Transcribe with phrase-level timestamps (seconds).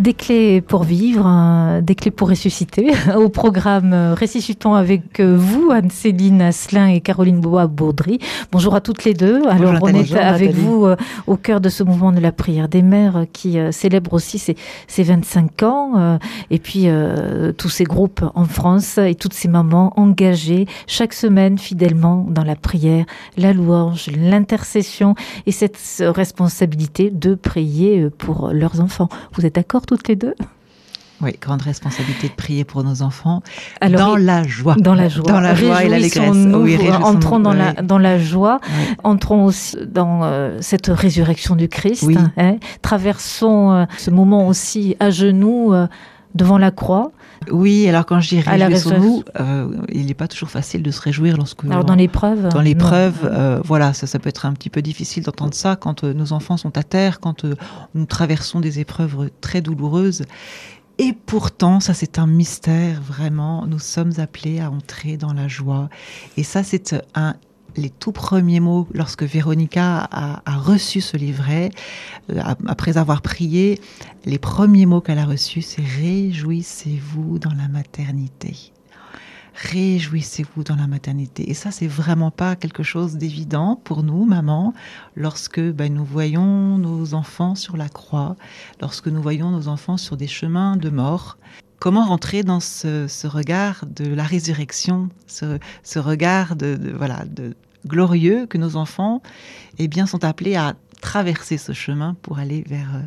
[0.00, 2.90] Des clés pour vivre, hein, des clés pour ressusciter.
[3.16, 8.18] Au programme euh, Ressuscitons avec euh, vous, Anne-Céline Asselin et Caroline Bois-Baudry.
[8.50, 9.46] Bonjour à toutes les deux.
[9.46, 10.96] Alors, on est avec vous euh,
[11.26, 14.56] au cœur de ce mouvement de la prière des mères qui célèbre aussi ses,
[15.02, 16.18] 25 ans.
[16.50, 16.86] et puis,
[17.58, 22.56] tous ces groupes en France et toutes ces mamans engagées chaque semaine fidèlement dans la
[22.56, 23.04] prière,
[23.36, 25.14] la louange, l'intercession
[25.44, 29.10] et cette responsabilité de prier pour leurs enfants.
[29.34, 30.34] Vous êtes d'accord toutes les deux
[31.20, 33.42] oui, grande responsabilité de prier pour nos enfants
[33.82, 34.74] dans la joie.
[34.78, 35.30] Dans la joie.
[35.30, 36.30] Dans la joie et l'allégresse.
[36.54, 38.58] Oui, entrons dans, la, dans la joie,
[39.04, 42.08] entrons aussi dans euh, cette résurrection du Christ,
[42.38, 42.56] hein.
[42.80, 45.88] traversons euh, ce moment aussi à genoux euh,
[46.34, 47.12] devant la croix.
[47.50, 49.24] Oui, alors quand je dis réjouissons-nous,
[49.88, 51.64] il n'est pas toujours facile de se réjouir lorsque...
[51.64, 55.54] Alors dans l'épreuve Dans l'épreuve, voilà, ça, ça peut être un petit peu difficile d'entendre
[55.54, 57.44] ça quand nos enfants sont à terre, quand
[57.94, 60.22] nous traversons des épreuves très douloureuses.
[60.98, 65.88] Et pourtant, ça c'est un mystère, vraiment, nous sommes appelés à entrer dans la joie.
[66.36, 67.34] Et ça c'est un
[67.76, 71.70] les tout premiers mots lorsque Véronica a, reçu ce livret,
[72.30, 73.80] euh, après avoir prié,
[74.24, 78.72] les premiers mots qu'elle a reçus, c'est Réjouissez-vous dans la maternité
[79.54, 81.50] réjouissez-vous dans la maternité.
[81.50, 84.74] Et ça, c'est vraiment pas quelque chose d'évident pour nous, maman,
[85.16, 88.36] lorsque ben, nous voyons nos enfants sur la croix,
[88.80, 91.36] lorsque nous voyons nos enfants sur des chemins de mort.
[91.80, 97.56] Comment rentrer dans ce, regard de la résurrection, ce, regard de, voilà de
[97.86, 99.22] glorieux que nos enfants,
[99.78, 103.00] eh bien, sont appelés à traverser ce chemin pour aller vers euh,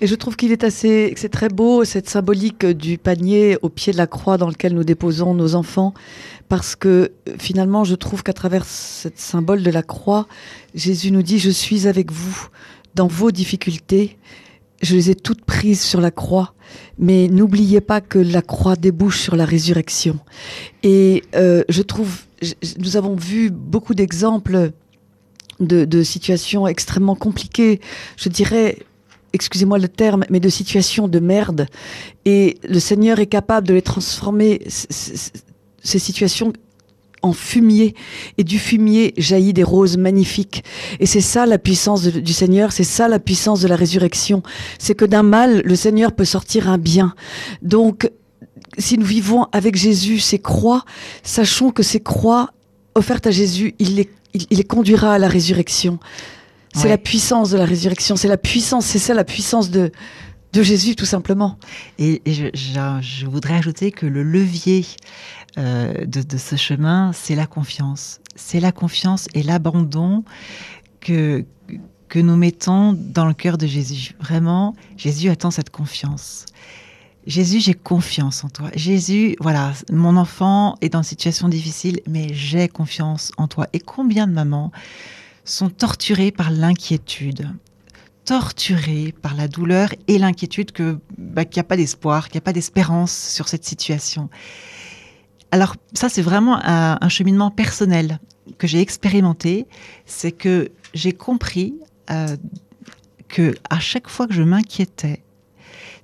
[0.00, 3.92] et je trouve qu'il est assez, c'est très beau cette symbolique du panier au pied
[3.92, 5.92] de la croix dans lequel nous déposons nos enfants,
[6.48, 10.26] parce que finalement, je trouve qu'à travers cette symbole de la croix,
[10.74, 12.48] Jésus nous dit je suis avec vous
[12.94, 14.16] dans vos difficultés.
[14.80, 16.54] Je les ai toutes prises sur la croix,
[16.98, 20.18] mais n'oubliez pas que la croix débouche sur la résurrection.
[20.82, 22.20] Et euh, je trouve,
[22.78, 24.70] nous avons vu beaucoup d'exemples
[25.60, 27.80] de, de, situations extrêmement compliquées.
[28.16, 28.78] Je dirais,
[29.32, 31.66] excusez-moi le terme, mais de situations de merde.
[32.24, 36.52] Et le Seigneur est capable de les transformer, ces situations
[37.22, 37.94] en fumier.
[38.38, 40.64] Et du fumier jaillit des roses magnifiques.
[40.98, 44.42] Et c'est ça la puissance du Seigneur c'est ça la puissance de la résurrection.
[44.78, 47.14] C'est que d'un mal le Seigneur peut sortir un bien.
[47.62, 48.10] Donc
[48.78, 50.84] si nous vivons avec Jésus ces croix
[51.22, 52.50] sachons que ces croix
[52.94, 55.98] offertes à Jésus il les, il les conduira à la résurrection.
[56.72, 59.90] C'est la puissance de la résurrection, c'est la puissance, c'est ça la puissance de,
[60.52, 61.58] de Jésus tout simplement.
[61.98, 64.86] Et, je, voudrais ajouter que le levier
[65.58, 68.20] euh, de, de, ce chemin, c'est la confiance.
[68.36, 70.24] C'est la confiance et l'abandon
[71.00, 71.44] que,
[72.08, 74.14] que nous mettons dans le cœur de Jésus.
[74.20, 76.46] Vraiment, Jésus attend cette confiance.
[77.26, 78.70] Jésus, j'ai confiance en toi.
[78.74, 83.66] Jésus, voilà, mon enfant est dans une situation difficile, mais j'ai confiance en toi.
[83.72, 84.72] Et combien de mamans
[85.44, 87.48] sont torturés par l'inquiétude,
[88.30, 92.42] torturés par la douleur et l'inquiétude que bah, qu'il n'y a pas d'espoir, qu'il n'y
[92.44, 94.30] a pas d'espérance sur cette situation.
[95.50, 98.20] Alors ça, c'est vraiment un, cheminement personnel
[98.56, 99.66] que j'ai expérimenté,
[100.06, 101.74] c'est que j'ai compris
[102.12, 102.36] euh,
[103.26, 105.24] que à chaque fois que je m'inquiétais,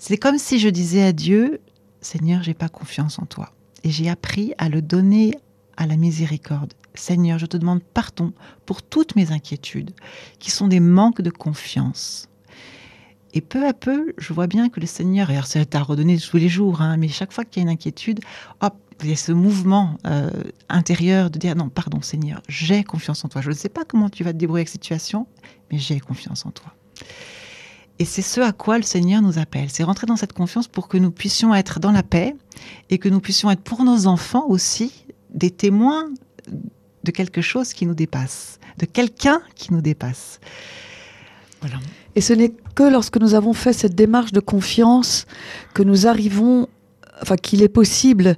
[0.00, 1.60] c'est comme si je disais à Dieu,
[2.00, 3.52] Seigneur, j'ai pas confiance en toi.
[3.84, 5.38] Et j'ai appris à le donner
[5.76, 6.72] à la miséricorde.
[6.94, 8.32] Seigneur, je te demande pardon
[8.64, 9.92] pour toutes mes inquiétudes,
[10.38, 12.28] qui sont des manques de confiance.
[13.34, 16.38] Et peu à peu, je vois bien que le Seigneur, et c'est à redonner tous
[16.38, 18.20] les jours, hein, mais chaque fois qu'il y a une inquiétude,
[18.60, 20.30] hop, il y a ce mouvement euh,
[20.70, 23.42] intérieur de dire non, pardon Seigneur, j'ai confiance en toi.
[23.42, 25.26] Je ne sais pas comment tu vas te débrouiller avec cette situation,
[25.70, 26.72] mais j'ai confiance en toi.
[27.98, 29.70] Et c'est ce à quoi le Seigneur nous appelle.
[29.70, 32.36] C'est rentrer dans cette confiance pour que nous puissions être dans la paix
[32.90, 35.06] et que nous puissions être pour nos enfants aussi
[35.36, 36.08] des témoins
[37.04, 40.40] de quelque chose qui nous dépasse, de quelqu'un qui nous dépasse.
[42.14, 45.26] Et ce n'est que lorsque nous avons fait cette démarche de confiance
[45.74, 46.68] que nous arrivons,
[47.22, 48.36] enfin qu'il est possible,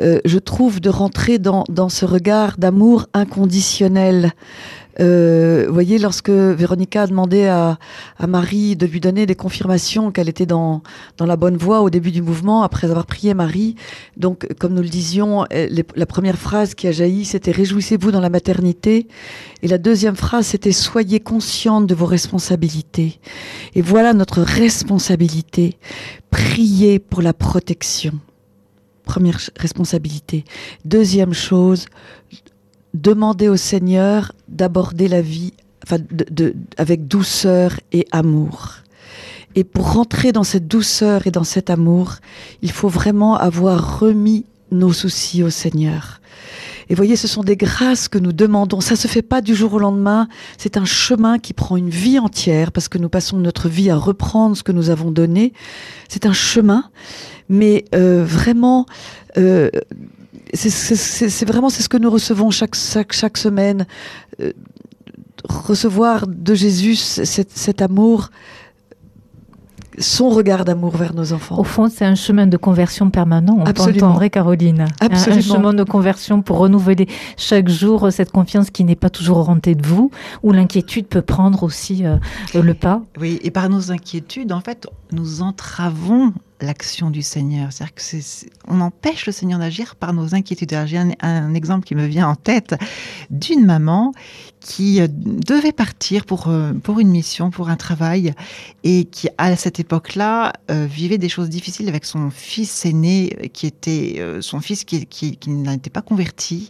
[0.00, 4.32] euh, je trouve, de rentrer dans, ce regard d'amour inconditionnel
[4.98, 7.78] vous voyez, lorsque Véronica a demandé à,
[8.18, 10.82] à, Marie de lui donner des confirmations qu'elle était dans,
[11.16, 13.76] dans la bonne voie au début du mouvement, après avoir prié Marie,
[14.16, 18.30] donc comme nous le disions, la première phrase qui a jailli, c'était Réjouissez-vous dans la
[18.30, 19.08] maternité.
[19.62, 23.20] Et la deuxième phrase, c'était Soyez consciente de vos responsabilités.
[23.74, 25.78] Et voilà notre responsabilité.
[26.30, 28.12] Priez pour la protection
[29.06, 30.44] première responsabilité.
[30.84, 31.86] Deuxième chose,
[33.00, 35.52] demander au Seigneur d'aborder la vie
[35.84, 38.76] enfin, de, avec douceur et amour.
[39.54, 42.16] Et pour rentrer dans cette douceur et dans cet amour,
[42.60, 46.20] il faut vraiment avoir remis nos soucis au Seigneur.
[46.88, 48.80] Et voyez, ce sont des grâces que nous demandons.
[48.80, 50.28] Ça se fait pas du jour au lendemain.
[50.56, 53.96] C'est un chemin qui prend une vie entière parce que nous passons notre vie à
[53.96, 55.52] reprendre ce que nous avons donné.
[56.08, 56.84] C'est un chemin,
[57.48, 58.86] mais euh, vraiment,
[59.36, 59.68] euh,
[60.54, 63.86] c'est vraiment c'est ce que nous recevons chaque chaque, chaque semaine.
[64.40, 64.52] Euh,
[65.48, 68.30] recevoir de Jésus cet, cet amour
[69.98, 71.58] son regard d'amour vers nos enfants.
[71.58, 73.56] Au fond, c'est un chemin de conversion permanent.
[73.58, 74.12] On Absolument.
[74.12, 74.86] vrai, Caroline.
[75.00, 75.38] Absolument.
[75.38, 79.74] Un, chemin de conversion pour renouveler chaque jour cette confiance qui n'est pas toujours rentrée
[79.74, 80.10] de vous,
[80.42, 82.16] où l'inquiétude peut prendre aussi euh,
[82.54, 83.02] le pas.
[83.18, 87.72] Oui, et par nos inquiétudes, en fait, nous entravons l'action du Seigneur.
[87.72, 88.02] C'est-à-dire que
[88.68, 90.76] on empêche le Seigneur d'agir par nos inquiétudes.
[90.86, 92.74] J'ai un, exemple qui me vient en tête
[93.30, 94.12] d'une maman
[94.60, 98.34] qui euh, devait partir pour, euh, pour une mission, pour un travail,
[98.82, 103.66] et qui, à cette époque-là, euh, vivait des choses difficiles avec son fils aîné, qui
[103.66, 106.68] était son fils qui, qui, n'était pas converti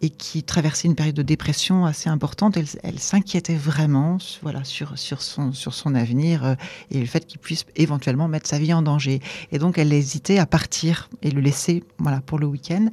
[0.00, 2.56] et qui traversait une période de dépression assez importante.
[2.56, 6.56] Elle, elle s'inquiétait vraiment voilà, sur, sur, son, sur son avenir
[6.90, 9.20] et le fait qu'il puisse éventuellement mettre sa vie en danger.
[9.52, 12.88] Et donc, elle hésitait à partir et le laisser voilà, pour le week-end.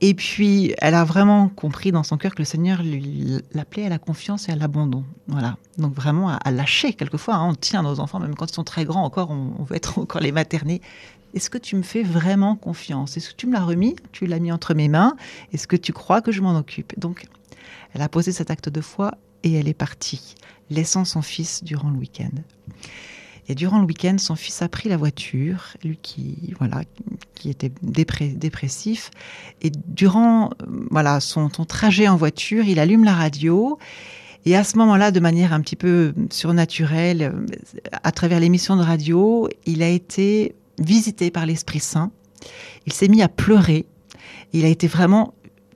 [0.00, 2.82] Et puis, elle a vraiment compris dans son cœur que le Seigneur
[3.52, 5.04] l'appelait à la confiance et à l'abandon.
[5.26, 5.56] Voilà.
[5.76, 6.92] Donc, vraiment à, lâcher.
[6.92, 9.76] Quelquefois, hein, on tient nos enfants, même quand ils sont très grands encore, on, veut
[9.76, 10.80] être encore les materner.
[11.34, 13.16] Est-ce que tu me fais vraiment confiance?
[13.16, 13.96] Est-ce que tu me l'as remis?
[14.12, 15.16] Tu l'as mis entre mes mains?
[15.52, 16.98] Est-ce que tu crois que je m'en occupe?
[16.98, 17.26] Donc,
[17.92, 20.36] elle a posé cet acte de foi et elle est partie,
[20.70, 22.30] laissant son fils durant le week-end.
[23.48, 26.82] Et durant le week-end, son fils a pris la voiture, lui qui, voilà,
[27.34, 29.10] qui était dépressif.
[29.62, 30.50] Et durant
[30.90, 33.78] voilà, son, trajet en voiture, il allume la radio.
[34.44, 37.34] Et à ce moment-là, de manière un petit peu surnaturelle,
[38.02, 42.10] à travers l'émission de radio, il a été visité par l'Esprit Saint.
[42.86, 43.86] Il s'est mis à pleurer.
[44.52, 45.34] Il a été vraiment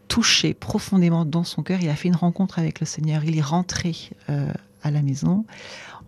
[0.08, 1.80] touché profondément dans son cœur.
[1.80, 3.24] Il a fait une rencontre avec le Seigneur.
[3.24, 3.94] Il est rentré
[4.28, 4.52] euh,
[4.82, 5.46] à la maison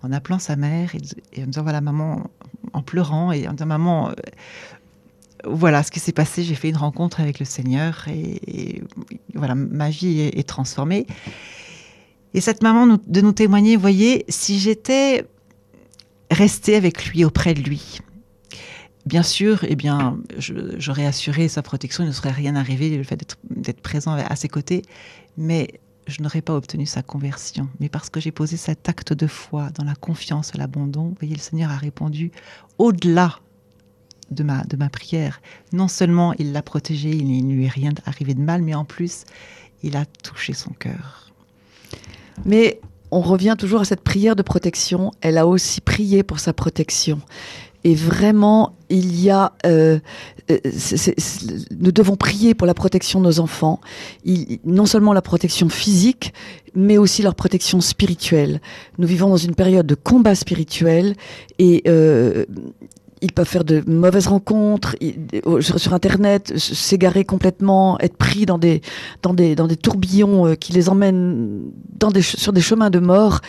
[0.04, 2.30] en appelant sa mère et, en disant voilà maman
[2.72, 4.12] en pleurant et en disant maman euh,
[5.46, 8.82] voilà ce qui s'est passé j'ai fait une rencontre avec le Seigneur et,
[9.34, 11.06] voilà ma vie est, transformée
[12.34, 15.26] et cette maman de nous témoigner voyez si j'étais
[16.30, 18.00] restée avec lui auprès de lui
[19.06, 23.36] Bien sûr, eh bien, j'aurais assuré sa protection, il ne serait rien arrivé, le fait
[23.50, 24.80] d'être présent à ses côtés.
[25.36, 25.68] Mais
[26.06, 29.70] je n'aurais pas obtenu sa conversion, mais parce que j'ai posé cet acte de foi
[29.70, 32.30] dans la confiance l'abandon, voyez, le Seigneur a répondu
[32.78, 33.38] au-delà
[34.30, 35.40] de ma, de ma prière.
[35.72, 38.84] Non seulement il l'a protégé, il ne lui est rien arrivé de mal, mais en
[38.84, 39.24] plus,
[39.82, 41.32] il a touché son cœur.
[42.44, 42.80] Mais
[43.10, 45.12] on revient toujours à cette prière de protection.
[45.20, 47.20] Elle a aussi prié pour sa protection.
[47.84, 49.98] Et vraiment, il y a, euh,
[50.50, 50.58] euh,
[51.78, 53.80] nous devons prier pour la protection de nos enfants,
[54.64, 56.32] non seulement la protection physique,
[56.74, 58.60] mais aussi leur protection spirituelle.
[58.98, 61.14] Nous vivons dans une période de combat spirituel
[61.58, 62.46] et euh,
[63.24, 64.96] ils peuvent faire de mauvaises rencontres
[65.60, 68.82] sur, Internet, s'égarer complètement, être pris dans des,
[69.22, 71.62] dans des, dans des tourbillons euh, qui les emmènent
[71.98, 73.40] dans des, sur des chemins de mort.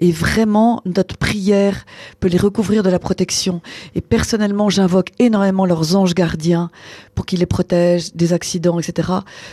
[0.00, 1.86] Et vraiment, notre prière
[2.20, 3.62] peut les recouvrir de la protection.
[3.94, 6.70] Et personnellement, j'invoque énormément leurs anges gardiens
[7.14, 9.08] pour qu'ils les protègent des accidents, etc.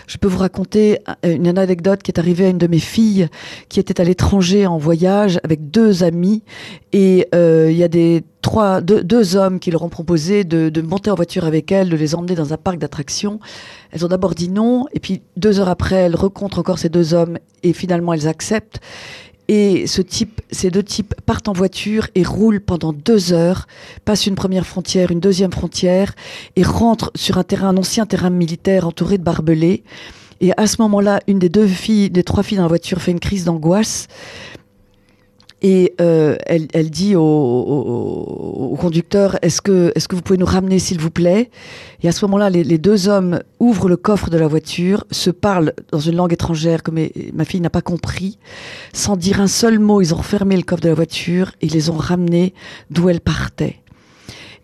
[0.08, 3.30] Je peux vous raconter une anecdote qui est arrivée à une de mes filles
[3.70, 6.44] qui était à l'étranger en voyage avec deux amis.
[6.92, 11.12] Et euh, il y a des trois, deux, hommes qui leur ont proposé de, monter
[11.12, 13.40] en voiture avec elles, de les emmener dans un parc d'attractions.
[13.92, 17.14] Elles ont d'abord dit non, et puis deux heures après, elles rencontrent encore ces deux
[17.14, 18.80] hommes, et finalement elles acceptent.
[19.48, 23.68] Et ce type, ces deux types partent en voiture et roulent pendant deux heures,
[24.06, 26.14] passent une première frontière, une deuxième frontière,
[26.56, 29.84] et rentrent sur un terrain, un ancien terrain militaire entouré de barbelés.
[30.40, 33.12] Et à ce moment-là, une des deux filles, des trois filles dans la voiture fait
[33.12, 34.08] une crise d'angoisse.
[35.62, 41.50] Et euh, elle, dit au, conducteur Est-ce que, vous pouvez nous ramener, s'il vous plaît?
[42.02, 45.74] Et à ce moment-là, les, deux hommes ouvrent le coffre de la voiture, se parlent
[45.92, 46.92] dans une langue étrangère que
[47.34, 48.38] ma fille n'a pas compris.
[48.94, 51.90] Sans dire un seul mot, ils ont refermé le coffre de la voiture et les
[51.90, 52.54] ont ramenés
[52.90, 53.82] d'où elles partaient.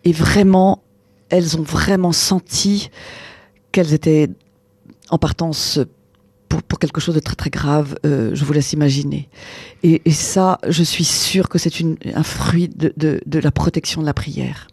[0.06, 0.82] Et vraiment,
[1.30, 2.90] elles ont vraiment senti
[3.74, 4.30] qu'elles étaient
[5.10, 5.80] en partance
[6.64, 9.30] pour, quelque chose de très très grave, euh, je vous laisse imaginer.
[9.84, 11.72] Et, ça, je suis sûre que c'est
[12.14, 14.68] un fruit de, de la protection de la prière.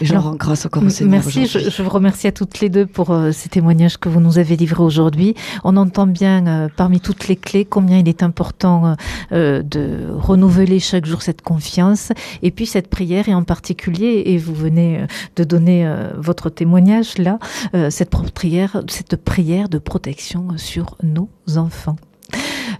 [0.00, 1.12] Et je rends grâce encore au Seigneur.
[1.12, 4.38] Merci, je, vous remercie à toutes les deux pour euh, ces témoignages que vous nous
[4.38, 5.34] avez livrés aujourd'hui.
[5.64, 8.96] On entend bien euh, parmi toutes les clés combien il est important
[9.32, 12.12] euh, de renouveler chaque jour cette confiance
[12.42, 15.04] et puis cette prière et en particulier, et vous venez
[15.36, 17.38] de donner votre témoignage là,
[17.90, 21.96] cette prière, cette prière de protection sur nos enfants.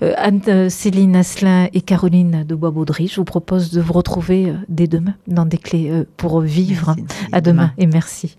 [0.03, 4.87] Euh, Anne-Céline Asselin et Caroline de Bois-Baudry, je vous propose de vous retrouver euh, dès
[4.87, 6.97] demain dans des clés euh, pour vivre.
[7.33, 8.37] à demain et merci.